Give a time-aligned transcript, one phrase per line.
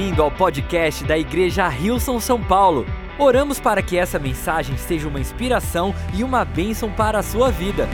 [0.00, 2.86] bem-vindo ao podcast da Igreja Rilson São Paulo.
[3.18, 7.86] Oramos para que essa mensagem seja uma inspiração e uma bênção para a sua vida.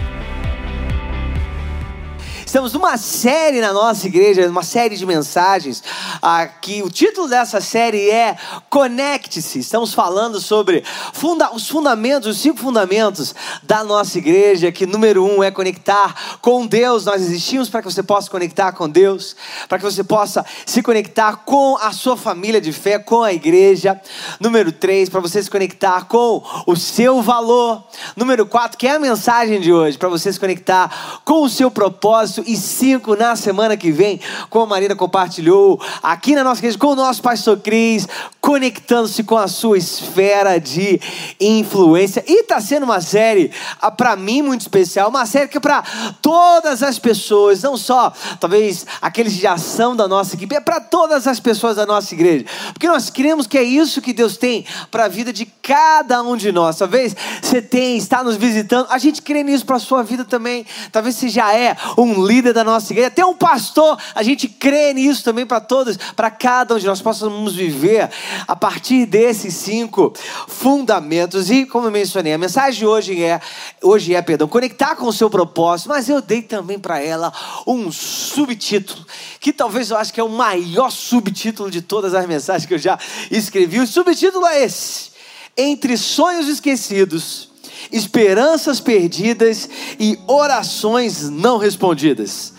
[2.56, 5.84] Estamos numa série na nossa igreja, uma série de mensagens.
[6.22, 8.34] Aqui, o título dessa série é
[8.70, 9.58] Conecte-se.
[9.58, 10.82] Estamos falando sobre
[11.12, 14.72] funda os fundamentos, os cinco fundamentos da nossa igreja.
[14.72, 17.04] Que número um é conectar com Deus.
[17.04, 19.36] Nós existimos para que você possa conectar com Deus,
[19.68, 24.00] para que você possa se conectar com a sua família de fé, com a igreja.
[24.40, 27.84] Número três, para você se conectar com o seu valor.
[28.16, 31.70] Número quatro, que é a mensagem de hoje, para você se conectar com o seu
[31.70, 36.78] propósito e cinco na semana que vem, como a Marina compartilhou aqui na nossa igreja
[36.78, 38.06] com o nosso pastor Cris,
[38.40, 41.00] conectando-se com a sua esfera de
[41.40, 42.24] influência.
[42.26, 43.50] E está sendo uma série,
[43.80, 45.82] ah, para mim, muito especial, uma série que é para
[46.22, 51.26] todas as pessoas, não só talvez aqueles de ação da nossa equipe, é para todas
[51.26, 55.06] as pessoas da nossa igreja, porque nós cremos que é isso que Deus tem para
[55.06, 56.76] a vida de cada um de nós.
[56.76, 60.64] Talvez você tem, está nos visitando, a gente crê nisso para a sua vida também.
[60.92, 64.92] Talvez você já é um líder da nossa igreja, até um pastor, a gente crê
[64.92, 68.10] nisso também para todos, para cada um de nós possamos viver
[68.46, 70.12] a partir desses cinco
[70.48, 71.50] fundamentos.
[71.50, 73.40] E como eu mencionei, a mensagem de hoje é,
[73.82, 77.32] hoje é, perdão, conectar com o seu propósito, mas eu dei também para ela
[77.66, 79.06] um subtítulo,
[79.40, 82.78] que talvez eu acho que é o maior subtítulo de todas as mensagens que eu
[82.78, 82.98] já
[83.30, 83.80] escrevi.
[83.80, 85.10] O subtítulo é esse:
[85.56, 87.45] Entre sonhos esquecidos
[87.92, 92.52] esperanças perdidas e orações não respondidas.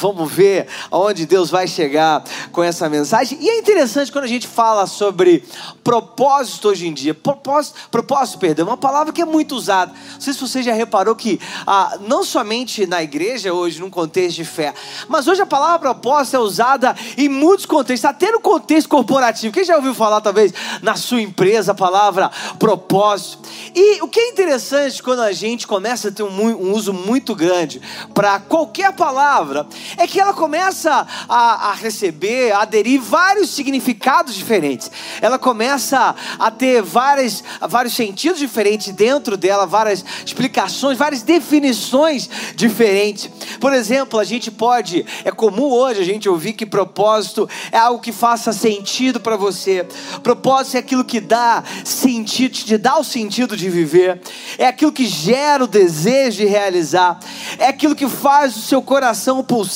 [0.00, 3.36] Vamos ver aonde Deus vai chegar com essa mensagem.
[3.38, 5.44] E é interessante quando a gente fala sobre
[5.84, 7.12] propósito hoje em dia.
[7.12, 9.92] Propósito, propósito perdão, é uma palavra que é muito usada.
[10.14, 14.36] Não sei se você já reparou que, ah, não somente na igreja hoje, num contexto
[14.36, 14.72] de fé,
[15.06, 19.52] mas hoje a palavra propósito é usada em muitos contextos, até no contexto corporativo.
[19.52, 23.38] Quem já ouviu falar, talvez, na sua empresa, a palavra propósito?
[23.74, 27.34] E o que é interessante quando a gente começa a ter um, um uso muito
[27.34, 27.82] grande
[28.14, 29.66] para qualquer palavra
[29.96, 34.90] é que ela começa a, a receber, a aderir vários significados diferentes.
[35.20, 43.30] Ela começa a ter várias, vários sentidos diferentes dentro dela, várias explicações, várias definições diferentes.
[43.60, 48.00] Por exemplo, a gente pode, é comum hoje a gente ouvir que propósito é algo
[48.00, 49.86] que faça sentido para você.
[50.22, 54.20] Propósito é aquilo que dá sentido, te dá o sentido de viver.
[54.58, 57.18] É aquilo que gera o desejo de realizar.
[57.58, 59.69] É aquilo que faz o seu coração pulsar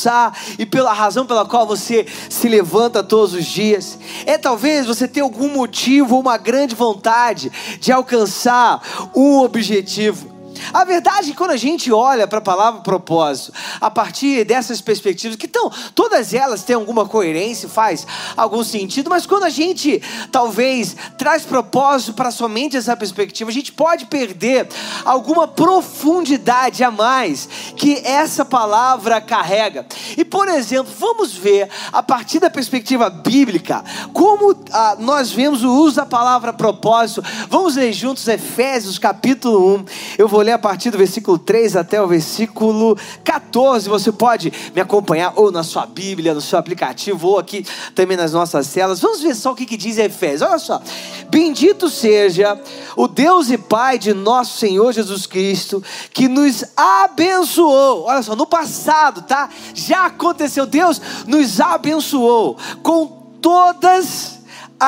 [0.59, 3.99] e pela razão pela qual você se levanta todos os dias.
[4.27, 7.51] É talvez você ter algum motivo ou uma grande vontade
[7.81, 8.83] de alcançar
[9.15, 10.34] um objetivo.
[10.73, 14.81] A verdade é que quando a gente olha para a palavra propósito, a partir dessas
[14.81, 18.07] perspectivas, que estão, todas elas têm alguma coerência, faz
[18.37, 23.73] algum sentido, mas quando a gente talvez traz propósito para somente essa perspectiva, a gente
[23.73, 24.69] pode perder
[25.05, 29.87] alguma profundidade a mais que essa palavra carrega.
[30.17, 35.73] E por exemplo, vamos ver a partir da perspectiva bíblica como ah, nós vemos o
[35.73, 37.23] uso da palavra propósito.
[37.49, 39.85] Vamos ler juntos Efésios capítulo 1.
[40.19, 43.89] Eu vou ler a partir do versículo 3 até o versículo 14.
[43.89, 48.33] Você pode me acompanhar ou na sua Bíblia, no seu aplicativo, ou aqui também nas
[48.33, 49.01] nossas celas.
[49.01, 50.43] Vamos ver só o que, que diz Efésios.
[50.43, 50.83] Olha só.
[51.31, 52.61] Bendito seja
[52.97, 58.05] o Deus e Pai de nosso Senhor Jesus Cristo, que nos abençoou.
[58.05, 59.49] Olha só, no passado, tá?
[59.75, 60.67] Já aconteceu.
[60.67, 63.07] Deus nos abençoou com
[63.41, 64.34] todas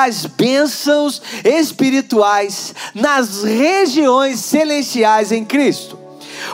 [0.03, 6.07] as bênçãos espirituais nas regiões celestiais em Cristo.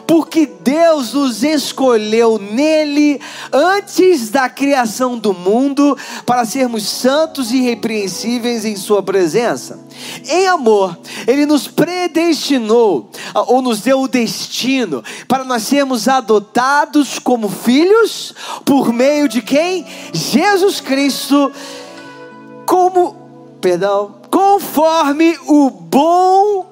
[0.08, 3.20] Porque Deus nos escolheu nele
[3.52, 9.80] antes da criação do mundo para sermos santos e irrepreensíveis em Sua presença.
[10.28, 13.10] Em amor, Ele nos predestinou,
[13.48, 18.34] ou nos deu o destino, para nós sermos adotados como filhos,
[18.66, 19.86] por meio de quem?
[20.13, 21.51] Jesus Cristo,
[22.66, 23.23] como
[23.63, 26.65] perdão, conforme o bom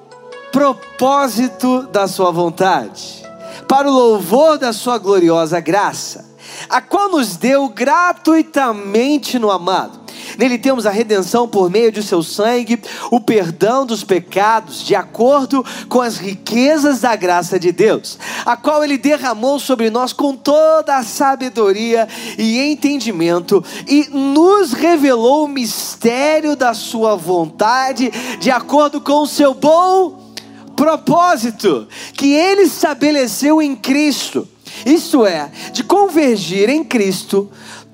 [0.52, 3.22] propósito da sua vontade,
[3.66, 6.30] para o louvor da sua gloriosa graça,
[6.68, 10.01] a qual nos deu gratuitamente no amado
[10.38, 12.80] Nele temos a redenção por meio de seu sangue,
[13.10, 18.82] o perdão dos pecados, de acordo com as riquezas da graça de Deus, a qual
[18.82, 22.08] ele derramou sobre nós com toda a sabedoria
[22.38, 29.54] e entendimento e nos revelou o mistério da sua vontade, de acordo com o seu
[29.54, 30.32] bom
[30.76, 34.48] propósito que ele estabeleceu em Cristo.
[34.84, 37.50] Isto é, de convergir em Cristo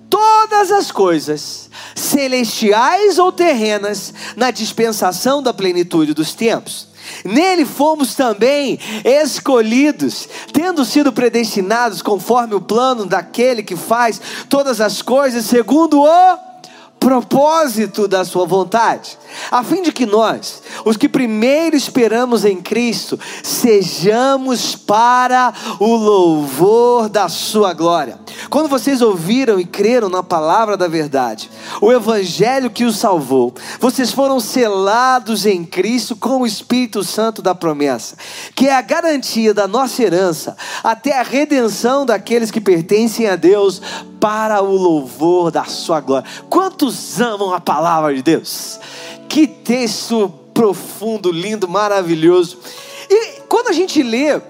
[0.09, 6.89] todas as coisas, celestiais ou terrenas, na dispensação da plenitude dos tempos.
[7.25, 15.01] Nele fomos também escolhidos, tendo sido predestinados conforme o plano daquele que faz todas as
[15.01, 16.39] coisas segundo o
[16.99, 19.17] propósito da sua vontade,
[19.51, 27.09] a fim de que nós, os que primeiro esperamos em Cristo, sejamos para o louvor
[27.09, 28.19] da sua glória.
[28.51, 34.11] Quando vocês ouviram e creram na palavra da verdade, o evangelho que os salvou, vocês
[34.11, 38.17] foram selados em Cristo com o Espírito Santo da promessa,
[38.55, 43.81] que é a garantia da nossa herança até a redenção daqueles que pertencem a Deus
[44.21, 46.29] para o louvor da sua glória.
[46.49, 48.81] Quantos amam a palavra de Deus?
[49.29, 52.59] Que texto profundo, lindo, maravilhoso.
[53.09, 54.41] E quando a gente lê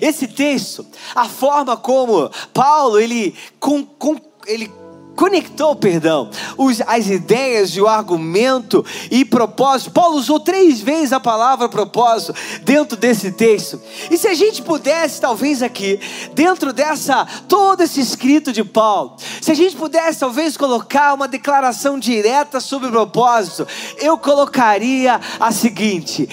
[0.00, 4.16] esse texto, a forma como Paulo ele, com, com,
[4.46, 4.70] ele
[5.14, 9.90] conectou, perdão, os, as ideias e o argumento e propósito.
[9.90, 13.80] Paulo usou três vezes a palavra propósito dentro desse texto.
[14.10, 16.00] E se a gente pudesse, talvez aqui,
[16.34, 21.98] dentro dessa, todo esse escrito de Paulo, se a gente pudesse talvez colocar uma declaração
[21.98, 23.66] direta sobre propósito,
[23.98, 26.28] eu colocaria a seguinte: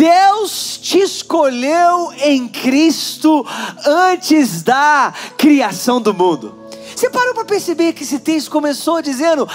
[0.00, 3.46] Deus te escolheu em Cristo
[3.84, 6.58] antes da criação do mundo.
[6.96, 9.46] Você parou para perceber que esse texto começou dizendo,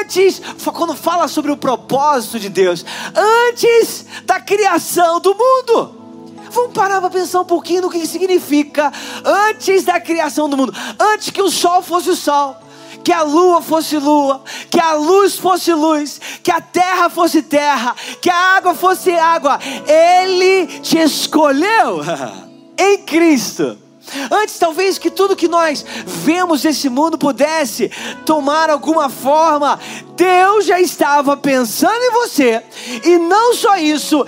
[0.00, 0.40] antes,
[0.72, 5.94] quando fala sobre o propósito de Deus, antes da criação do mundo.
[6.52, 8.90] Vamos parar para pensar um pouquinho no que significa
[9.22, 12.56] antes da criação do mundo, antes que o sol fosse o sol
[13.06, 17.94] que a lua fosse lua, que a luz fosse luz, que a terra fosse terra,
[18.20, 19.60] que a água fosse água.
[19.86, 22.00] Ele te escolheu
[22.76, 23.78] em Cristo
[24.30, 27.90] Antes, talvez, que tudo que nós vemos nesse mundo pudesse
[28.24, 29.78] tomar alguma forma,
[30.16, 32.62] Deus já estava pensando em você,
[33.04, 34.24] e não só isso,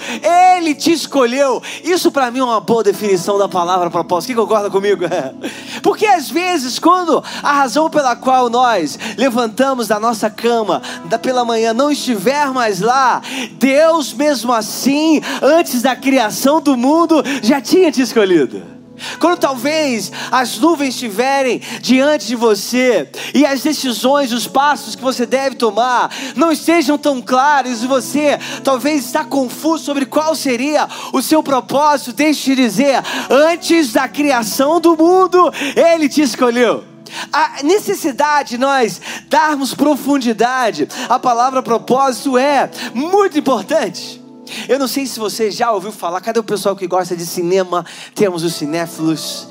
[0.56, 1.62] Ele te escolheu.
[1.82, 4.28] Isso para mim é uma boa definição da palavra propósito.
[4.28, 5.04] Quem concorda comigo?
[5.82, 10.82] Porque às vezes, quando a razão pela qual nós levantamos da nossa cama
[11.22, 13.20] pela manhã não estiver mais lá,
[13.52, 18.77] Deus mesmo assim, antes da criação do mundo, já tinha te escolhido.
[19.18, 25.26] Quando talvez as nuvens estiverem diante de você e as decisões, os passos que você
[25.26, 31.22] deve tomar não estejam tão claros e você talvez está confuso sobre qual seria o
[31.22, 36.84] seu propósito, deixe-te dizer, antes da criação do mundo, Ele te escolheu.
[37.32, 44.27] A necessidade de nós darmos profundidade à palavra propósito é muito importante.
[44.68, 47.84] Eu não sei se você já ouviu falar, cadê o pessoal que gosta de cinema?
[48.14, 49.48] Temos os cinéfilos.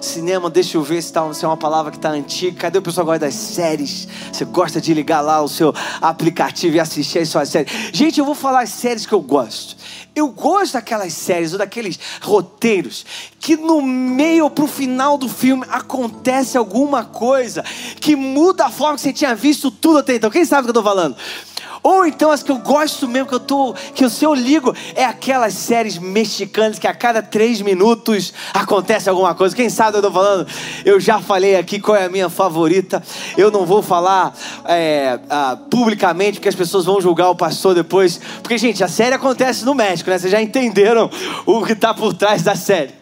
[0.00, 2.56] Cinema, deixa eu ver se, tá, se é uma palavra que está antiga.
[2.56, 4.06] Cadê o pessoal que gosta das séries?
[4.32, 7.72] Você gosta de ligar lá o seu aplicativo e assistir as suas séries?
[7.92, 9.76] Gente, eu vou falar as séries que eu gosto.
[10.14, 13.04] Eu gosto daquelas séries ou daqueles roteiros
[13.40, 17.64] que no meio ou pro final do filme acontece alguma coisa
[18.00, 20.30] que muda a forma que você tinha visto tudo até então.
[20.30, 21.16] Quem sabe o que eu estou falando?
[21.82, 25.04] Ou então as que eu gosto mesmo, que eu tô, que o seu ligo, é
[25.04, 29.54] aquelas séries mexicanas que a cada três minutos acontece alguma coisa.
[29.54, 30.46] Quem sabe eu tô falando?
[30.84, 33.02] Eu já falei aqui qual é a minha favorita.
[33.36, 38.20] Eu não vou falar é, ah, publicamente, porque as pessoas vão julgar o pastor depois.
[38.42, 40.18] Porque, gente, a série acontece no México, né?
[40.18, 41.10] Vocês já entenderam
[41.46, 42.92] o que está por trás da série.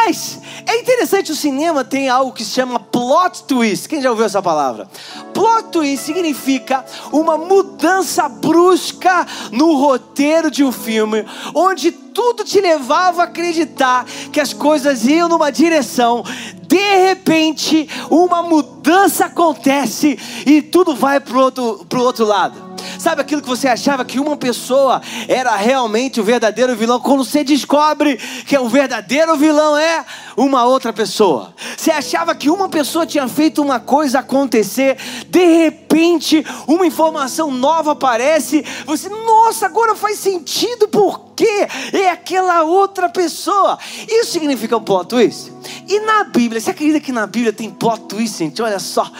[0.00, 3.88] Mas é interessante, o cinema tem algo que se chama plot twist.
[3.88, 4.88] Quem já ouviu essa palavra?
[5.34, 13.22] Plot twist significa uma mudança brusca no roteiro de um filme, onde tudo te levava
[13.22, 16.22] a acreditar que as coisas iam numa direção,
[16.68, 22.67] de repente, uma mudança acontece e tudo vai para outro, outro lado.
[22.98, 27.00] Sabe aquilo que você achava que uma pessoa era realmente o verdadeiro vilão?
[27.00, 30.04] Quando você descobre que o verdadeiro vilão é
[30.36, 31.54] uma outra pessoa.
[31.76, 34.96] Você achava que uma pessoa tinha feito uma coisa acontecer,
[35.28, 43.08] de repente uma informação nova aparece, você, nossa, agora faz sentido porque é aquela outra
[43.08, 43.78] pessoa.
[44.08, 45.52] Isso significa um plot twist?
[45.88, 48.60] E na Bíblia, você acredita que na Bíblia tem plot twist, gente?
[48.62, 49.10] Olha só.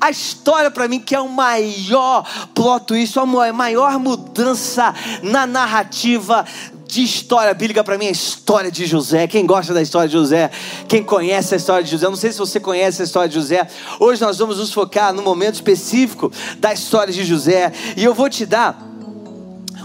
[0.00, 2.24] A história para mim que é o maior
[2.54, 6.44] plot twist, a maior mudança na narrativa
[6.86, 9.26] de história bíblica para mim é a história de José.
[9.26, 10.50] Quem gosta da história de José,
[10.88, 13.66] quem conhece a história de José, não sei se você conhece a história de José.
[13.98, 18.30] Hoje nós vamos nos focar no momento específico da história de José e eu vou
[18.30, 18.95] te dar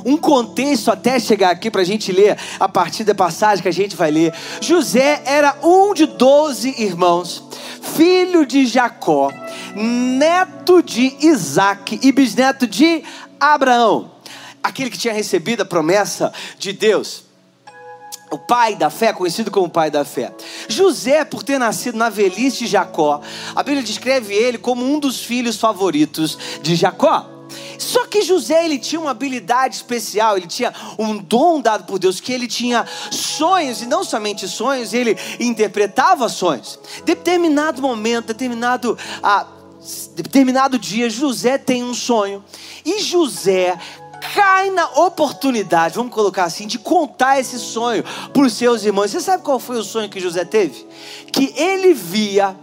[0.05, 3.74] um contexto até chegar aqui para a gente ler a partir da passagem que a
[3.74, 4.34] gente vai ler.
[4.60, 7.43] José era um de doze irmãos,
[7.81, 9.31] filho de Jacó
[9.75, 13.03] neto de Isaac e bisneto de
[13.39, 14.12] Abraão,
[14.62, 17.31] aquele que tinha recebido a promessa de Deus
[18.29, 20.34] o pai da fé, conhecido como pai da fé.
[20.70, 23.20] José, por ter nascido na velhice de Jacó,
[23.53, 27.29] a Bíblia descreve ele como um dos filhos favoritos de Jacó.
[27.77, 32.20] Só que José ele tinha uma habilidade especial, ele tinha um dom dado por Deus,
[32.20, 36.79] que ele tinha sonhos, e não somente sonhos, ele interpretava sonhos.
[37.05, 39.48] Determinado momento, determinado, ah,
[40.15, 42.43] determinado dia, José tem um sonho,
[42.86, 43.77] e José
[44.36, 49.12] cai na oportunidade, vamos colocar assim, de contar esse sonho para os seus irmãos.
[49.12, 50.86] Você sabe qual foi o sonho que José teve?
[51.31, 52.55] Que ele via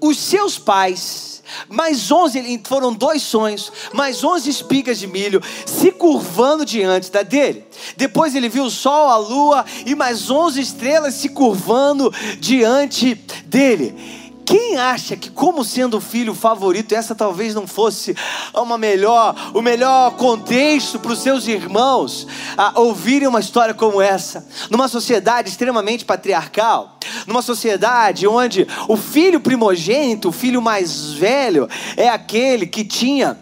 [0.00, 1.29] os seus pais,
[1.68, 7.64] mais 11, foram dois sonhos, mais 11 espigas de milho se curvando diante da dele.
[7.96, 13.14] Depois ele viu o sol, a lua e mais 11 estrelas se curvando diante
[13.46, 14.19] dele.
[14.50, 18.16] Quem acha que, como sendo o filho favorito, essa talvez não fosse
[18.52, 22.26] uma melhor, o melhor contexto para os seus irmãos
[22.74, 24.44] ouvirem uma história como essa?
[24.68, 32.08] Numa sociedade extremamente patriarcal, numa sociedade onde o filho primogênito, o filho mais velho, é
[32.08, 33.38] aquele que tinha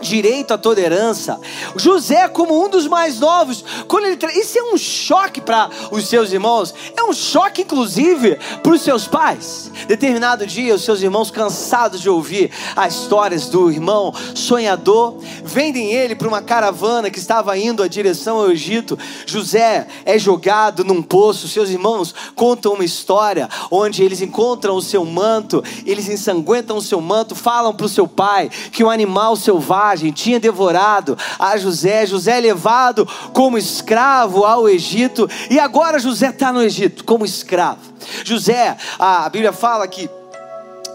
[0.00, 1.40] direito à toda herança.
[1.76, 6.32] José, como um dos mais novos, quando ele isso é um choque para os seus
[6.32, 9.70] irmãos, é um choque inclusive para os seus pais.
[9.86, 16.14] Determinado dia, os seus irmãos, cansados de ouvir as histórias do irmão sonhador, vendem ele
[16.14, 18.98] para uma caravana que estava indo à direção ao Egito.
[19.26, 21.48] José é jogado num poço.
[21.48, 27.00] Seus irmãos contam uma história onde eles encontram o seu manto, eles ensanguentam o seu
[27.00, 32.06] manto, falam para o seu pai que um animal selvagem selvagem tinha devorado a José.
[32.06, 37.80] José é levado como escravo ao Egito e agora José está no Egito como escravo.
[38.24, 40.08] José, a Bíblia fala que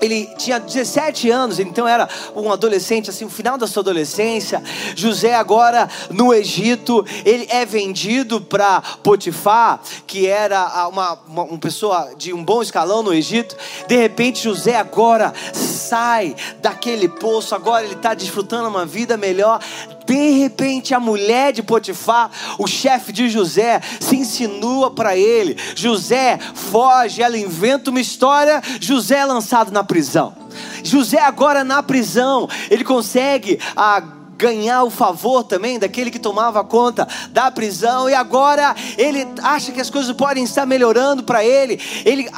[0.02, 4.62] ele tinha 17 anos, então era um adolescente, assim, o final da sua adolescência.
[4.96, 12.14] José, agora no Egito, ele é vendido para Potifar, que era uma, uma, uma, pessoa
[12.18, 13.56] de um bom escalão no Egito.
[13.88, 19.60] De repente, José agora sai daquele poço, agora ele está desfrutando uma vida melhor.
[20.10, 25.56] De repente, a mulher de Potifar, o chefe de José, se insinua para ele.
[25.76, 28.60] José foge, ela inventa uma história.
[28.82, 30.36] José é lançado na prisão.
[30.84, 34.02] José agora na prisão, ele consegue a
[34.40, 39.82] ganhar o favor também daquele que tomava conta da prisão e agora ele acha que
[39.82, 41.78] as coisas podem estar melhorando para ele.
[42.06, 42.30] Ele,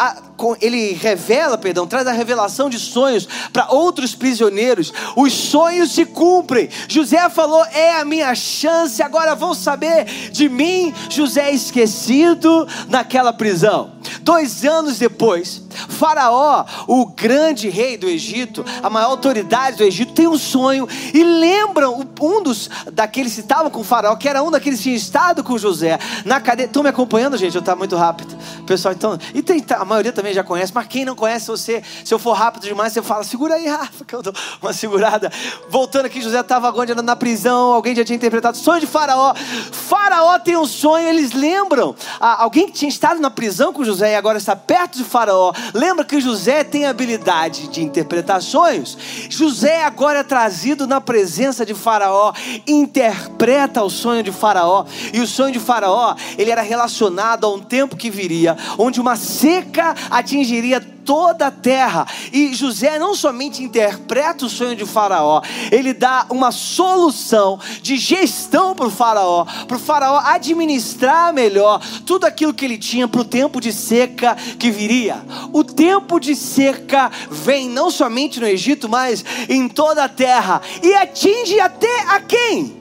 [0.60, 4.92] ele revela, perdão, traz a revelação de sonhos para outros prisioneiros.
[5.16, 6.70] Os sonhos se cumprem.
[6.88, 9.04] José falou: é a minha chance.
[9.04, 10.92] Agora vão saber de mim.
[11.08, 13.92] José é esquecido naquela prisão.
[14.22, 20.28] Dois anos depois, Faraó, o grande rei do Egito, a maior autoridade do Egito, tem
[20.28, 24.80] um sonho e lembram um dos daqueles que estavam com Faraó, que era um daqueles
[24.80, 26.68] que tinha estado com José na cadeia.
[26.68, 27.56] Estão me acompanhando, gente?
[27.56, 28.36] Eu estou muito rápido,
[28.66, 28.94] pessoal.
[28.94, 32.20] Então, e tem, a maioria também já conhece, mas quem não conhece você, se eu
[32.20, 35.32] for rápido demais, você fala, segura aí, Rafa, que eu dou uma segurada.
[35.70, 39.34] Voltando aqui, José estava agora na prisão, alguém já tinha interpretado o sonho de Faraó.
[39.72, 41.96] Faraó tem um sonho, eles lembram.
[42.20, 45.54] Ah, alguém que tinha estado na prisão com José e agora está perto de Faraó
[45.74, 48.98] Lembra que José tem habilidade de interpretar sonhos?
[49.30, 52.34] José agora é trazido na presença de Faraó,
[52.68, 54.86] interpreta o sonho de Faraó.
[55.14, 59.16] E o sonho de Faraó, ele era relacionado a um tempo que viria, onde uma
[59.16, 62.08] seca atingiria toda a terra.
[62.32, 65.42] E José não somente interpreta o sonho de Faraó,
[65.72, 72.26] ele dá uma solução de gestão para o Faraó, para o Faraó administrar melhor tudo
[72.26, 75.24] aquilo que ele tinha para o tempo de seca que viria.
[75.54, 80.94] O tempo de seca vem não somente no Egito, mas em toda a terra e
[80.94, 82.81] atinge até a quem?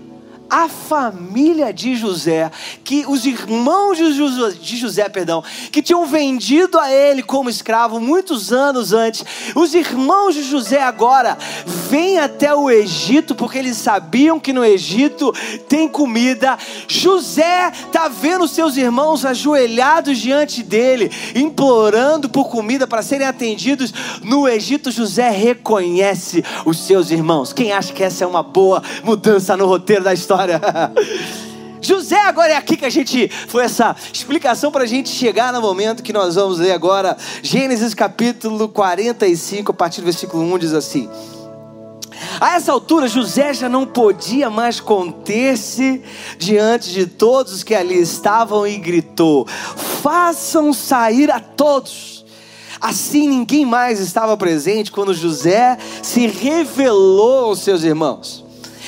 [0.51, 2.51] A família de José,
[2.83, 8.01] que os irmãos de José, de José, perdão, que tinham vendido a ele como escravo
[8.01, 11.39] muitos anos antes, os irmãos de José agora
[11.89, 15.33] vêm até o Egito porque eles sabiam que no Egito
[15.69, 16.59] tem comida.
[16.89, 23.95] José está vendo seus irmãos ajoelhados diante dele, implorando por comida para serem atendidos.
[24.23, 27.53] No Egito, José reconhece os seus irmãos.
[27.53, 30.40] Quem acha que essa é uma boa mudança no roteiro da história?
[31.83, 35.63] José, agora é aqui que a gente foi essa explicação para a gente chegar no
[35.63, 37.17] momento que nós vamos ler agora.
[37.43, 41.09] Gênesis capítulo 45, a partir do versículo 1 diz assim:
[42.39, 46.03] A essa altura, José já não podia mais conter-se
[46.39, 49.47] diante de todos os que ali estavam e gritou:
[50.03, 52.21] Façam sair a todos
[52.81, 58.43] Assim ninguém mais estava presente quando José se revelou aos seus irmãos.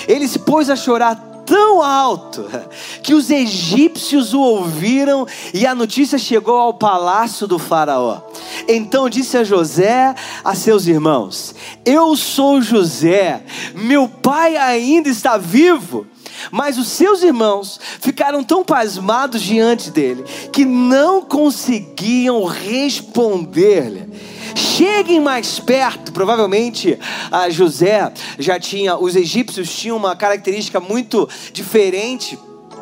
[0.08, 2.46] Ele se pôs a chorar tão alto
[3.04, 8.22] que os egípcios o ouviram e a notícia chegou ao palácio do Faraó.
[8.66, 11.54] Então disse a José a seus irmãos:
[11.84, 13.44] Eu sou José,
[13.74, 16.06] meu pai ainda está vivo.
[16.50, 24.08] Mas os seus irmãos ficaram tão pasmados diante dele que não conseguiam responder-lhe.
[24.54, 26.12] Cheguem mais perto.
[26.12, 26.98] Provavelmente
[27.30, 32.38] a José já tinha, os egípcios tinham uma característica muito diferente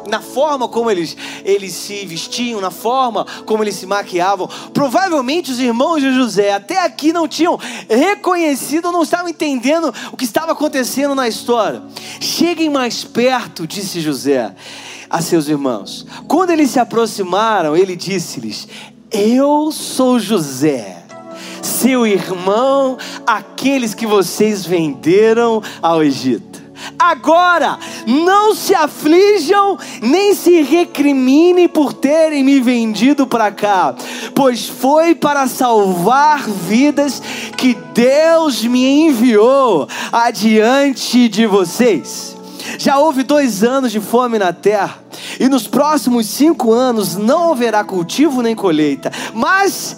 [0.08, 4.48] na forma como eles, eles se vestiam, na forma como eles se maquiavam.
[4.72, 7.58] Provavelmente os irmãos de José até aqui não tinham
[7.88, 11.82] reconhecido, não estavam entendendo o que estava acontecendo na história.
[12.20, 14.54] Cheguem mais perto, disse José
[15.08, 16.06] a seus irmãos.
[16.26, 18.68] Quando eles se aproximaram, ele disse-lhes:
[19.10, 20.99] Eu sou José
[21.62, 26.50] seu irmão, aqueles que vocês venderam ao Egito.
[26.98, 33.94] Agora, não se aflijam, nem se recriminem por terem me vendido para cá,
[34.34, 37.22] pois foi para salvar vidas
[37.56, 42.36] que Deus me enviou adiante de vocês.
[42.78, 44.98] Já houve dois anos de fome na terra,
[45.38, 49.96] e nos próximos cinco anos não haverá cultivo nem colheita, mas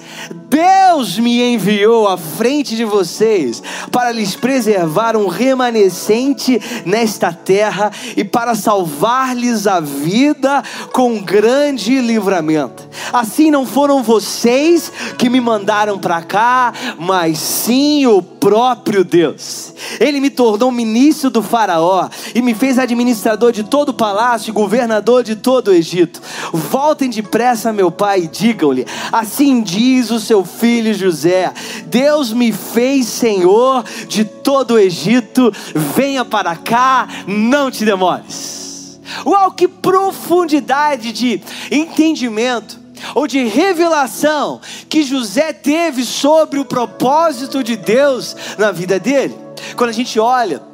[0.48, 8.22] Deus me enviou à frente de vocês para lhes preservar um remanescente nesta terra e
[8.22, 10.62] para salvar-lhes a vida
[10.92, 12.86] com grande livramento.
[13.12, 19.74] Assim não foram vocês que me mandaram para cá, mas sim o próprio Deus.
[20.00, 24.52] Ele me tornou ministro do Faraó e me fez administrador de todo o palácio e
[24.52, 26.22] governador de todo o Egito.
[26.52, 31.52] Voltem depressa, meu pai, e digam-lhe: Assim diz o seu filho José:
[31.86, 35.52] Deus me fez senhor de todo o Egito,
[35.96, 39.00] venha para cá, não te demores.
[39.26, 42.80] Uau, que profundidade de entendimento
[43.14, 49.36] ou de revelação que José teve sobre o propósito de Deus na vida dele.
[49.76, 50.71] Quando a gente olha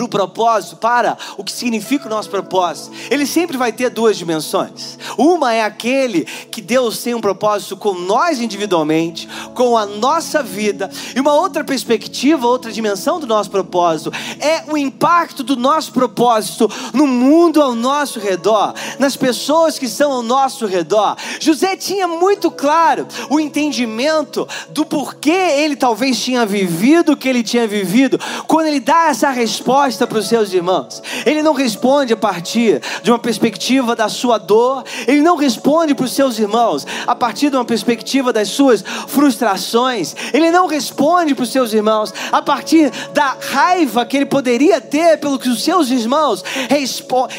[0.00, 4.16] para o propósito, para o que significa o nosso propósito, ele sempre vai ter duas
[4.16, 4.98] dimensões.
[5.18, 10.90] Uma é aquele que Deus tem um propósito com nós individualmente, com a nossa vida,
[11.14, 16.70] e uma outra perspectiva, outra dimensão do nosso propósito é o impacto do nosso propósito
[16.94, 21.16] no mundo ao nosso redor, nas pessoas que estão ao nosso redor.
[21.40, 27.42] José tinha muito claro o entendimento do porquê ele talvez tinha vivido o que ele
[27.42, 31.02] tinha vivido, quando ele dá essa resposta resposta para os seus irmãos.
[31.26, 36.04] Ele não responde a partir de uma perspectiva da sua dor, ele não responde para
[36.04, 41.42] os seus irmãos a partir de uma perspectiva das suas frustrações, ele não responde para
[41.42, 45.90] os seus irmãos a partir da raiva que ele poderia ter pelo que os seus
[45.90, 46.44] irmãos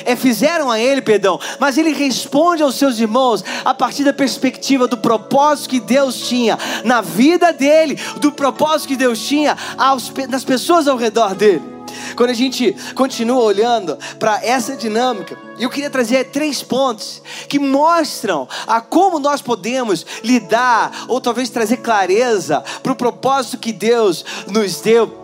[0.06, 4.88] é, fizeram a ele, perdão, mas ele responde aos seus irmãos a partir da perspectiva
[4.88, 10.44] do propósito que Deus tinha na vida dele, do propósito que Deus tinha aos, nas
[10.44, 11.71] pessoas ao redor dele.
[12.16, 18.48] Quando a gente continua olhando para essa dinâmica, eu queria trazer três pontos que mostram
[18.68, 24.82] a como nós podemos lidar ou talvez trazer clareza para o propósito que Deus nos
[24.82, 25.22] deu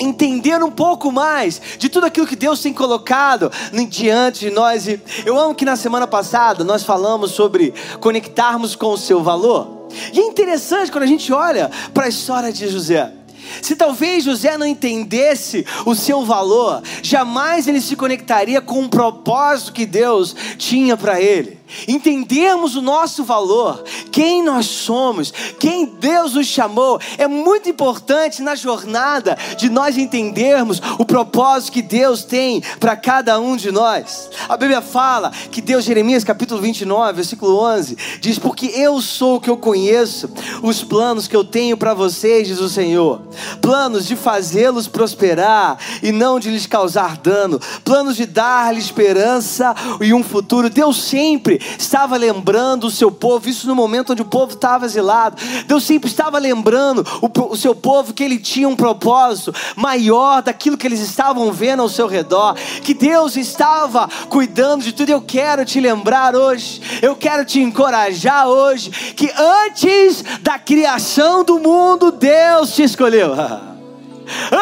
[0.00, 3.50] entender um pouco mais de tudo aquilo que Deus tem colocado
[3.88, 4.86] diante de nós.
[4.86, 9.88] E eu amo que na semana passada nós falamos sobre conectarmos com o seu valor.
[10.12, 13.17] E é interessante quando a gente olha para a história de José.
[13.62, 19.72] Se talvez José não entendesse o seu valor, jamais ele se conectaria com o propósito
[19.72, 26.46] que Deus tinha para ele entendermos o nosso valor, quem nós somos, quem Deus nos
[26.46, 32.96] chamou, é muito importante na jornada de nós entendermos o propósito que Deus tem para
[32.96, 34.30] cada um de nós.
[34.48, 39.40] A Bíblia fala que Deus, Jeremias capítulo 29, versículo 11, diz: Porque eu sou o
[39.40, 40.28] que eu conheço,
[40.62, 43.22] os planos que eu tenho para vocês, diz o Senhor,
[43.60, 50.12] planos de fazê-los prosperar e não de lhes causar dano, planos de dar-lhes esperança e
[50.12, 50.68] um futuro.
[50.68, 55.36] Deus sempre estava lembrando o seu povo, isso no momento onde o povo estava exilado.
[55.66, 60.76] Deus sempre estava lembrando o, o seu povo que ele tinha um propósito maior daquilo
[60.76, 65.10] que eles estavam vendo ao seu redor, que Deus estava cuidando de tudo.
[65.10, 69.30] Eu quero te lembrar hoje, eu quero te encorajar hoje, que
[69.66, 73.32] antes da criação do mundo, Deus te escolheu.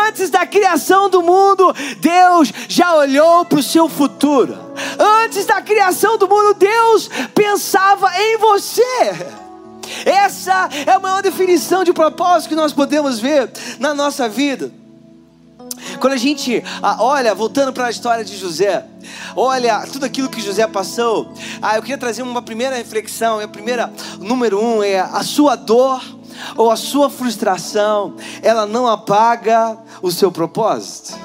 [0.09, 4.57] Antes da criação do mundo, Deus já olhou para o seu futuro.
[5.25, 9.27] Antes da criação do mundo, Deus pensava em você.
[10.05, 14.73] Essa é a maior definição de propósito que nós podemos ver na nossa vida.
[16.01, 18.85] Quando a gente ah, olha, voltando para a história de José,
[19.35, 23.41] olha tudo aquilo que José passou, ah, eu queria trazer uma primeira reflexão.
[23.41, 26.03] A primeira, número um, é a sua dor
[26.57, 31.19] ou a sua frustração, ela não apaga o seu propósito.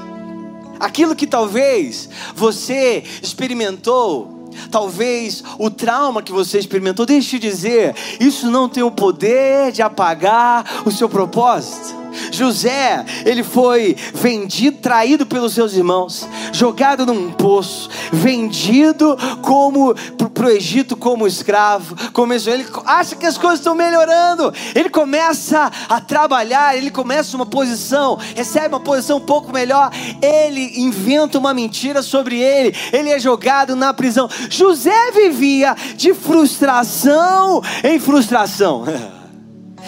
[0.80, 8.52] Aquilo que talvez você experimentou Talvez o trauma que você experimentou, deixe de dizer, isso
[8.52, 12.01] não tem o poder de apagar o seu propósito.
[12.32, 19.94] José, ele foi vendido, traído pelos seus irmãos, jogado num poço, vendido como
[20.34, 21.96] para o Egito como escravo.
[22.12, 24.54] Começou, ele acha que as coisas estão melhorando.
[24.74, 29.92] Ele começa a trabalhar, ele começa uma posição, recebe uma posição um pouco melhor.
[30.22, 32.76] Ele inventa uma mentira sobre ele.
[32.92, 34.30] Ele é jogado na prisão.
[34.50, 38.84] José vivia de frustração em frustração.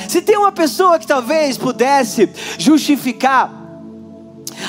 [0.08, 3.64] Se tem uma pessoa que talvez pudesse justificar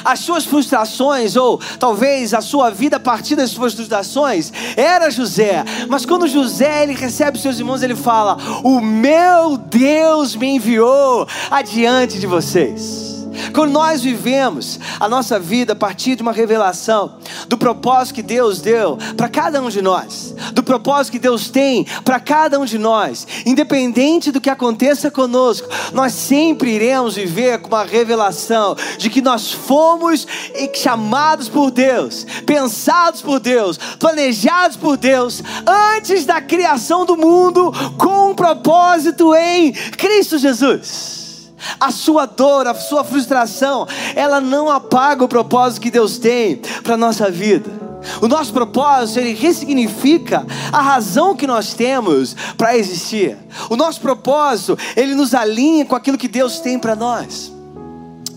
[0.05, 5.65] as suas frustrações, ou talvez a sua vida a partir das suas frustrações, era José.
[5.89, 12.19] Mas quando José ele recebe seus irmãos, ele fala: O meu Deus me enviou adiante
[12.19, 13.15] de vocês.
[13.53, 17.17] Quando nós vivemos a nossa vida a partir de uma revelação
[17.49, 21.85] do propósito que Deus deu para cada um de nós, do propósito que Deus tem
[22.05, 27.69] para cada um de nós, independente do que aconteça conosco, nós sempre iremos viver com
[27.69, 30.27] uma revelação de que nós fomos
[30.75, 38.31] chamados por Deus, pensados por Deus, planejados por Deus antes da criação do mundo com
[38.31, 41.25] um propósito em Cristo Jesus.
[41.81, 46.97] A sua dor, a sua frustração, ela não apaga o propósito que Deus tem para
[46.97, 47.84] nossa vida.
[48.21, 53.37] O nosso propósito, ele ressignifica a razão que nós temos para existir.
[53.69, 57.53] O nosso propósito, ele nos alinha com aquilo que Deus tem para nós.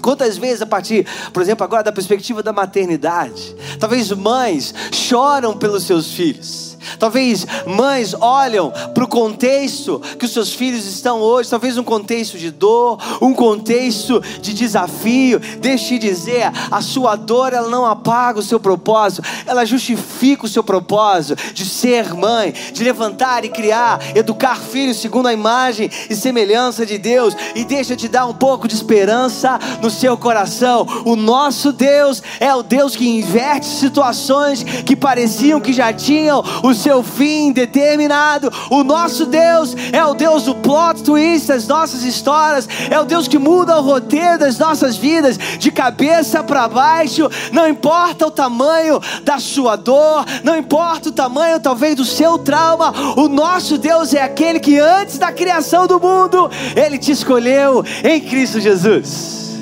[0.02, 5.84] Quantas vezes, a partir, por exemplo, agora da perspectiva da maternidade, talvez mães choram pelos
[5.84, 6.67] seus filhos
[7.00, 12.38] Talvez mães olham para o contexto que os seus filhos estão hoje, talvez um contexto
[12.38, 15.40] de dor, um contexto de desafio.
[15.60, 20.50] Deixe de dizer, a sua dor ela não apaga o seu propósito, ela justifica o
[20.50, 26.16] seu propósito de ser mãe, de levantar e criar, educar filhos segundo a imagem e
[26.16, 27.36] semelhança de Deus.
[27.56, 30.86] E deixa de dar um pouco de esperança no seu coração.
[31.06, 36.44] O nosso Deus é o Deus que inverte situações que pareciam que já tinham
[36.78, 38.52] seu fim determinado.
[38.70, 43.28] O nosso Deus é o Deus do plot twist das nossas histórias, é o Deus
[43.28, 47.30] que muda o roteiro das nossas vidas de cabeça para baixo.
[47.52, 52.94] Não importa o tamanho da sua dor, não importa o tamanho talvez do seu trauma,
[53.18, 58.22] o nosso Deus é aquele que antes da criação do mundo, ele te escolheu em
[58.22, 59.57] Cristo Jesus.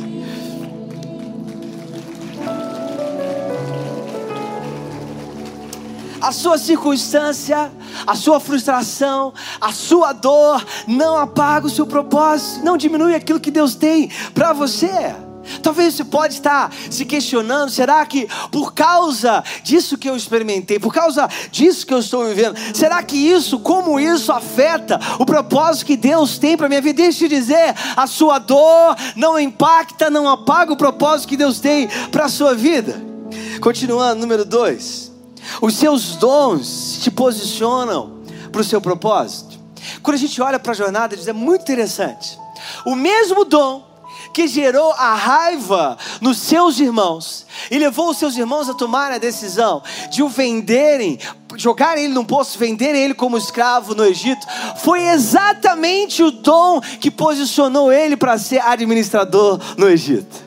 [6.25, 7.71] A sua circunstância,
[8.07, 13.51] a sua frustração, a sua dor não apaga o seu propósito, não diminui aquilo que
[13.51, 15.15] Deus tem para você.
[15.61, 20.91] Talvez você pode estar se questionando, será que por causa disso que eu experimentei, por
[20.91, 25.95] causa disso que eu estou vivendo, será que isso, como isso afeta o propósito que
[25.95, 27.03] Deus tem para minha vida?
[27.03, 31.59] Deixa eu te dizer, a sua dor não impacta, não apaga o propósito que Deus
[31.59, 32.99] tem para a sua vida.
[33.61, 35.04] Continuando, número dois.
[35.61, 39.59] Os seus dons te posicionam para o seu propósito.
[40.01, 42.39] Quando a gente olha para a jornada, é muito interessante.
[42.85, 43.95] O mesmo dom
[44.33, 49.19] que gerou a raiva nos seus irmãos e levou os seus irmãos a tomarem a
[49.19, 49.81] decisão
[50.11, 51.17] de o venderem,
[51.55, 54.45] jogarem ele num poço, venderem ele como escravo no Egito,
[54.77, 60.43] foi exatamente o dom que posicionou ele para ser administrador no Egito.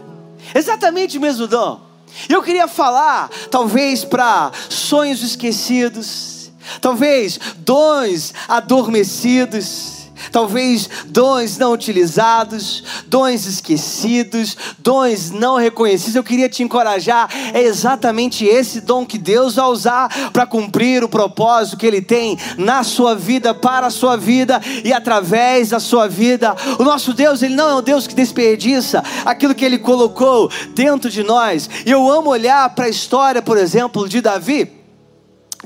[0.54, 1.87] Exatamente o mesmo dom.
[2.28, 6.50] Eu queria falar, talvez, para sonhos esquecidos,
[6.80, 9.97] talvez dons adormecidos
[10.30, 16.14] Talvez dons não utilizados, dons esquecidos, dons não reconhecidos.
[16.14, 17.28] Eu queria te encorajar.
[17.52, 22.38] É exatamente esse dom que Deus vai usar para cumprir o propósito que Ele tem
[22.56, 26.54] na sua vida, para a sua vida e através da sua vida.
[26.78, 31.10] O nosso Deus, Ele não é um Deus que desperdiça aquilo que Ele colocou dentro
[31.10, 31.68] de nós.
[31.84, 34.77] E eu amo olhar para a história, por exemplo, de Davi.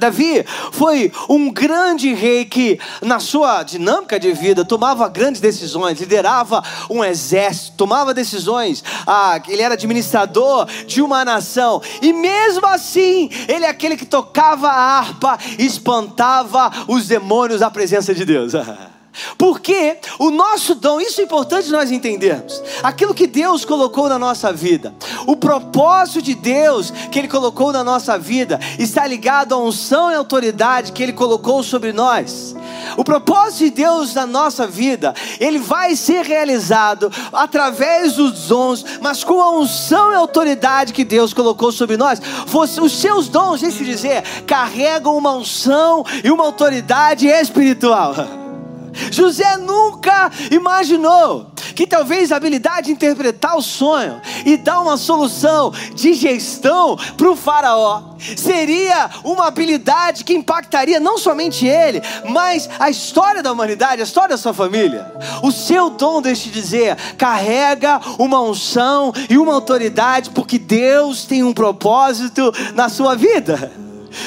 [0.02, 6.62] Davi foi um grande rei que, na sua dinâmica de vida, tomava grandes decisões, liderava
[6.90, 13.64] um exército, tomava decisões, ah, ele era administrador de uma nação, e mesmo assim, ele
[13.64, 18.52] é aquele que tocava a harpa e espantava os demônios à presença de Deus.
[19.36, 22.62] Porque o nosso dom, isso é importante nós entendermos.
[22.82, 24.94] Aquilo que Deus colocou na nossa vida,
[25.26, 30.14] o propósito de Deus que Ele colocou na nossa vida, está ligado à unção e
[30.14, 32.54] autoridade que Ele colocou sobre nós.
[32.96, 39.24] O propósito de Deus na nossa vida, ele vai ser realizado através dos dons, mas
[39.24, 42.20] com a unção e autoridade que Deus colocou sobre nós.
[42.80, 48.14] Os seus dons, deixa eu dizer, carregam uma unção e uma autoridade espiritual.
[49.10, 55.72] José nunca imaginou que talvez a habilidade de interpretar o sonho e dar uma solução
[55.94, 62.90] de gestão para o faraó seria uma habilidade que impactaria não somente ele, mas a
[62.90, 65.12] história da humanidade, a história da sua família.
[65.42, 71.42] O seu dom, deixe de dizer, carrega uma unção e uma autoridade, porque Deus tem
[71.42, 73.81] um propósito na sua vida.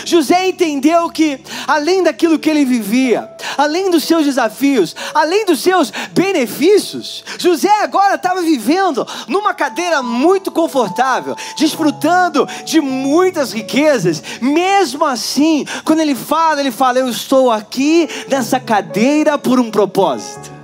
[0.06, 5.92] José entendeu que, além daquilo que ele vivia, além dos seus desafios, além dos seus
[6.12, 14.22] benefícios, José agora estava vivendo numa cadeira muito confortável, desfrutando de muitas riquezas.
[14.42, 20.56] Mesmo assim, quando ele fala, ele fala: Eu estou aqui nessa cadeira por um propósito.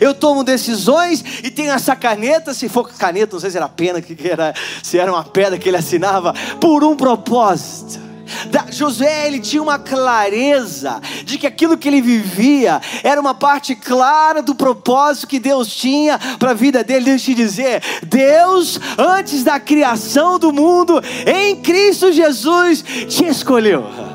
[0.00, 4.00] Eu tomo decisões e tenho essa caneta, se for caneta, não sei se era pena,
[4.00, 8.09] que era, se era uma pedra que ele assinava, por um propósito.
[8.70, 14.42] José ele tinha uma clareza de que aquilo que ele vivia era uma parte clara
[14.42, 17.06] do propósito que Deus tinha para a vida dele.
[17.06, 24.09] Deixa eu te dizer, Deus antes da criação do mundo em Cristo Jesus te escolheu.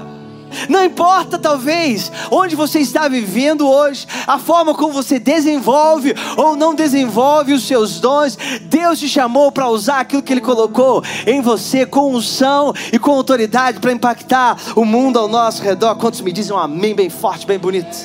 [0.69, 6.73] Não importa, talvez, onde você está vivendo hoje, a forma como você desenvolve ou não
[6.73, 11.85] desenvolve os seus dons, Deus te chamou para usar aquilo que Ele colocou em você
[11.85, 15.95] com unção e com autoridade para impactar o mundo ao nosso redor.
[15.95, 17.95] Quantos me dizem um amém bem forte, bem bonito?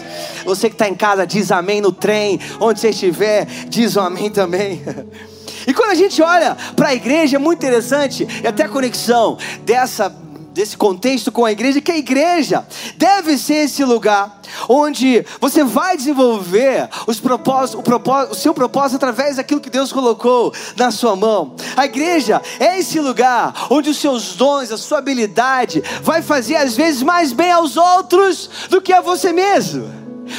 [0.45, 4.31] Você que está em casa, diz amém no trem, onde você estiver, diz um amém
[4.31, 4.83] também.
[5.67, 9.37] E quando a gente olha para a igreja, é muito interessante, e até a conexão
[9.63, 10.11] dessa
[10.61, 12.67] desse contexto com a igreja, que a igreja
[12.99, 18.97] deve ser esse lugar onde você vai desenvolver os propósitos, o, propósito, o seu propósito
[18.97, 21.55] através daquilo que Deus colocou na sua mão.
[21.75, 26.77] A igreja é esse lugar onde os seus dons, a sua habilidade vai fazer às
[26.77, 29.89] vezes mais bem aos outros do que a você mesmo.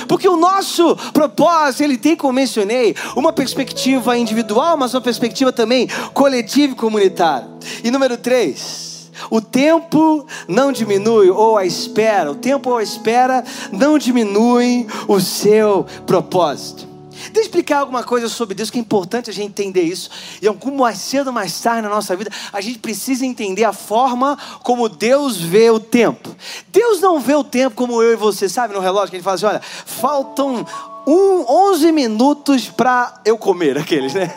[0.07, 5.89] Porque o nosso propósito, ele tem, como mencionei, uma perspectiva individual, mas uma perspectiva também
[6.13, 7.49] coletiva e comunitária.
[7.83, 8.90] E número três,
[9.29, 15.19] o tempo não diminui, ou a espera, o tempo ou a espera não diminui o
[15.19, 16.91] seu propósito.
[17.25, 20.09] Deixa eu explicar alguma coisa sobre Deus que é importante a gente entender isso.
[20.41, 23.73] E algum mais cedo ou mais tarde na nossa vida, a gente precisa entender a
[23.73, 26.35] forma como Deus vê o tempo.
[26.69, 29.35] Deus não vê o tempo como eu e você, sabe, no relógio que ele fala
[29.35, 30.65] assim: olha, faltam
[31.05, 34.29] um, 11 minutos para eu comer aqueles, né?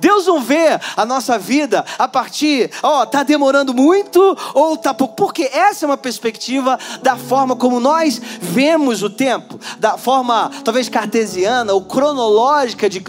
[0.00, 4.94] Deus não vê a nossa vida a partir, ó, oh, tá demorando muito ou tá
[4.94, 10.50] pouco, porque essa é uma perspectiva da forma como nós vemos o tempo, da forma
[10.64, 13.02] talvez cartesiana ou cronológica de,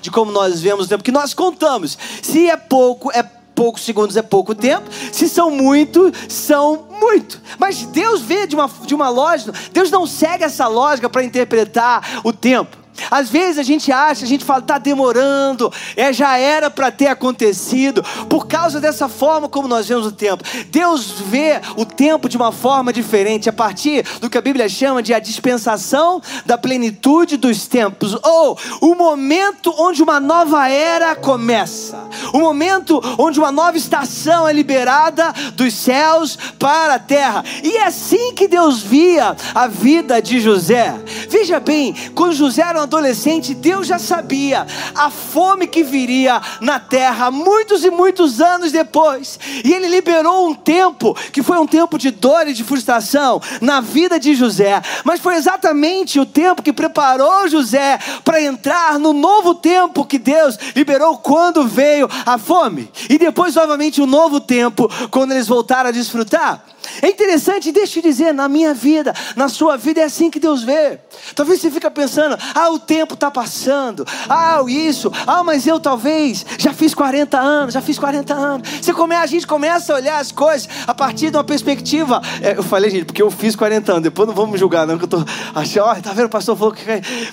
[0.00, 1.98] de como nós vemos o tempo, que nós contamos.
[2.22, 3.22] Se é pouco, é
[3.56, 7.40] poucos segundos é pouco tempo, se são muito, são muito.
[7.58, 12.20] Mas Deus vê de uma, de uma lógica, Deus não segue essa lógica para interpretar
[12.22, 12.85] o tempo.
[13.10, 17.06] Às vezes a gente acha, a gente fala, está demorando, é, já era para ter
[17.06, 20.42] acontecido, por causa dessa forma como nós vemos o tempo.
[20.68, 25.02] Deus vê o tempo de uma forma diferente, a partir do que a Bíblia chama
[25.02, 31.98] de a dispensação da plenitude dos tempos, ou o momento onde uma nova era começa,
[32.32, 37.44] o momento onde uma nova estação é liberada dos céus para a terra.
[37.62, 40.94] E é assim que Deus via a vida de José.
[41.28, 46.78] Veja bem, quando José era um adolescente, Deus já sabia a fome que viria na
[46.78, 49.38] terra muitos e muitos anos depois.
[49.64, 53.80] E ele liberou um tempo que foi um tempo de dor e de frustração na
[53.80, 59.54] vida de José, mas foi exatamente o tempo que preparou José para entrar no novo
[59.54, 62.90] tempo que Deus liberou quando veio a fome.
[63.08, 66.64] E depois novamente um novo tempo quando eles voltaram a desfrutar.
[67.02, 70.62] É interessante, deixa eu dizer, na minha vida, na sua vida, é assim que Deus
[70.62, 70.98] vê.
[71.34, 76.44] Talvez você fica pensando, ah, o tempo está passando, ah, isso, ah, mas eu talvez
[76.58, 78.68] já fiz 40 anos, já fiz 40 anos.
[78.80, 82.20] Você come, a gente começa a olhar as coisas a partir de uma perspectiva.
[82.40, 85.04] É, eu falei, gente, porque eu fiz 40 anos, depois não vamos julgar, não, que
[85.04, 86.84] eu tô achando, ó, tá vendo, o pastor falou que.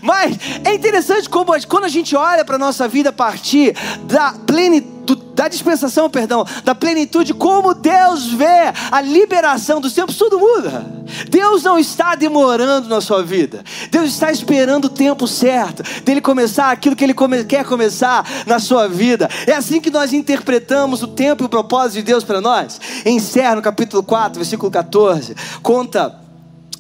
[0.02, 4.94] Mas é interessante como quando a gente olha para nossa vida a partir da plenitude
[5.34, 10.86] da dispensação, perdão, da plenitude, como Deus vê a liberação dos tempos, tudo muda.
[11.30, 13.64] Deus não está demorando na sua vida.
[13.92, 18.60] Deus está esperando o tempo certo dele começar aquilo que ele come quer começar na
[18.60, 19.30] sua vida.
[19.46, 22.80] É assim que nós interpretamos o tempo e o propósito de Deus para nós.
[23.06, 25.36] Encerra no capítulo 4, versículo 14.
[25.62, 26.23] Conta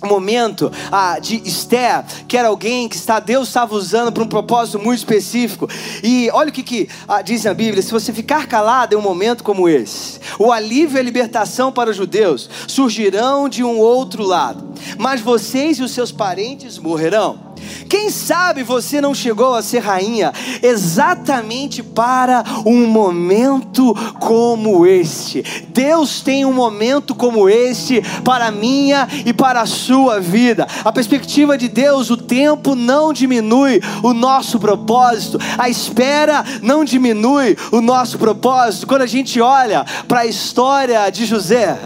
[0.07, 4.79] momento ah, de Esther, que era alguém que está, Deus estava usando para um propósito
[4.79, 5.67] muito específico.
[6.03, 9.01] E olha o que, que ah, diz a Bíblia: se você ficar calado em um
[9.01, 14.23] momento como esse, o alívio e a libertação para os judeus surgirão de um outro
[14.23, 17.52] lado, mas vocês e os seus parentes morrerão.
[17.89, 25.43] Quem sabe você não chegou a ser rainha exatamente para um momento como este.
[25.69, 30.67] Deus tem um momento como este para a minha e para a sua vida.
[30.83, 37.57] A perspectiva de Deus, o tempo não diminui o nosso propósito, a espera não diminui
[37.71, 38.87] o nosso propósito.
[38.87, 41.77] Quando a gente olha para a história de José,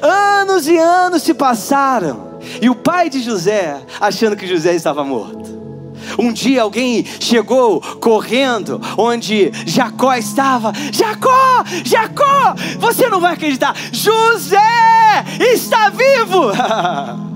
[0.00, 2.31] anos e anos se passaram.
[2.60, 5.62] E o pai de José, achando que José estava morto.
[6.18, 10.72] Um dia alguém chegou correndo onde Jacó estava.
[10.92, 13.74] Jacó, Jacó, você não vai acreditar.
[13.92, 14.58] José
[15.40, 16.50] está vivo.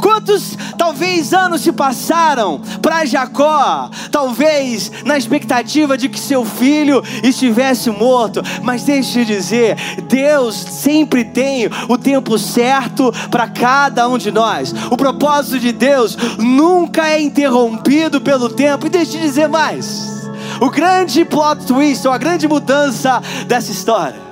[0.00, 7.90] Quantos, talvez, anos se passaram para Jacó, talvez na expectativa de que seu filho estivesse
[7.90, 9.76] morto, mas deixe eu dizer,
[10.08, 14.74] Deus sempre tem o tempo certo para cada um de nós.
[14.90, 20.28] O propósito de Deus nunca é interrompido pelo tempo, e deixe eu dizer mais.
[20.60, 24.27] O grande plot twist, ou a grande mudança dessa história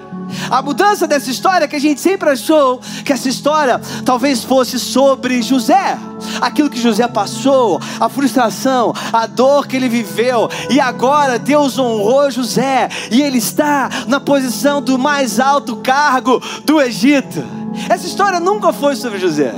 [0.50, 5.42] a mudança dessa história que a gente sempre achou que essa história talvez fosse sobre
[5.42, 5.98] José,
[6.40, 12.30] aquilo que José passou, a frustração, a dor que ele viveu, e agora Deus honrou
[12.30, 17.44] José e ele está na posição do mais alto cargo do Egito.
[17.88, 19.54] Essa história nunca foi sobre José.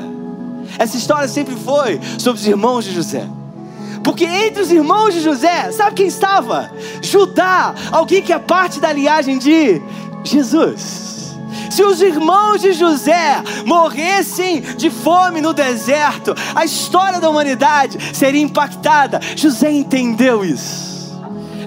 [0.79, 3.27] Essa história sempre foi sobre os irmãos de José.
[4.03, 6.71] Porque entre os irmãos de José, sabe quem estava?
[7.03, 9.83] Judá, alguém que é parte da linhagem de
[10.25, 11.37] Jesus.
[11.71, 18.41] Se os irmãos de José morressem de fome no deserto, a história da humanidade seria
[18.41, 19.21] impactada.
[19.37, 21.19] José entendeu isso.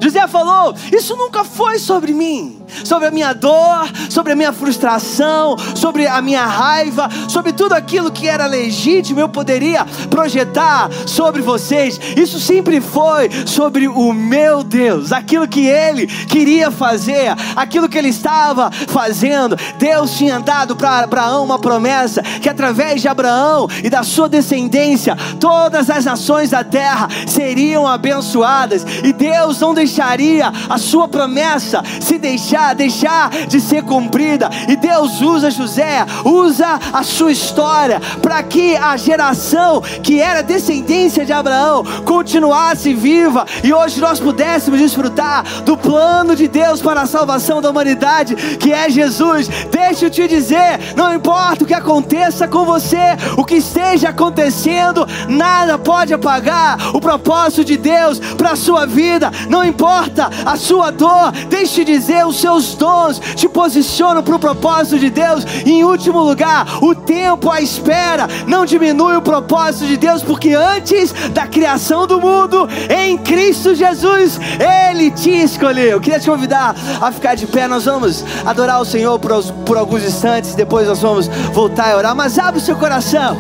[0.02, 5.56] José falou: Isso nunca foi sobre mim sobre a minha dor, sobre a minha frustração,
[5.76, 12.00] sobre a minha raiva, sobre tudo aquilo que era legítimo, eu poderia projetar sobre vocês.
[12.16, 18.10] Isso sempre foi sobre o meu Deus, aquilo que ele queria fazer, aquilo que ele
[18.10, 19.58] estava fazendo.
[19.78, 25.16] Deus tinha dado para Abraão uma promessa que através de Abraão e da sua descendência,
[25.40, 32.18] todas as nações da terra seriam abençoadas, e Deus não deixaria a sua promessa se
[32.18, 34.50] deixar deixar, de ser cumprida.
[34.68, 41.26] E Deus usa José, usa a sua história para que a geração que era descendência
[41.26, 47.06] de Abraão continuasse viva e hoje nós pudéssemos desfrutar do plano de Deus para a
[47.06, 49.48] salvação da humanidade, que é Jesus.
[49.72, 55.08] Deixa eu te dizer, não importa o que aconteça com você, o que esteja acontecendo,
[55.28, 59.32] nada pode apagar o propósito de Deus para a sua vida.
[59.50, 64.40] Não importa a sua dor, deixe dizer o seu seus dons te posicionam para o
[64.40, 65.46] propósito de Deus.
[65.66, 70.54] E em último lugar, o tempo, a espera, não diminui o propósito de Deus, porque
[70.54, 75.92] antes da criação do mundo, em Cristo Jesus, Ele te escolheu.
[75.92, 79.32] Eu queria te convidar a ficar de pé, nós vamos adorar o Senhor por,
[79.66, 83.38] por alguns instantes, depois nós vamos voltar a orar, mas abre o seu coração.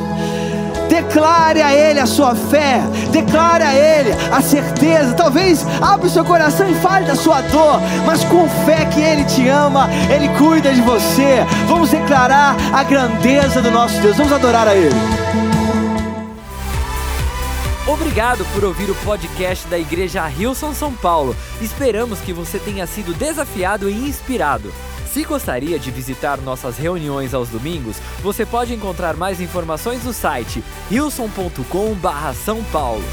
[0.92, 2.82] Declare a Ele a sua fé,
[3.14, 5.14] declare a Ele a certeza.
[5.14, 9.24] Talvez abra o seu coração e fale da sua dor, mas com fé que Ele
[9.24, 11.46] te ama, Ele cuida de você.
[11.66, 14.94] Vamos declarar a grandeza do nosso Deus, vamos adorar a Ele.
[17.88, 21.34] Obrigado por ouvir o podcast da Igreja Rilson São Paulo.
[21.62, 24.74] Esperamos que você tenha sido desafiado e inspirado.
[25.12, 30.64] Se gostaria de visitar nossas reuniões aos domingos, você pode encontrar mais informações no site
[30.90, 33.04] wilson.com/são paulo.